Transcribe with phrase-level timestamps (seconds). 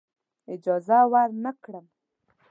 [0.55, 1.85] اجازه ورنه کړم.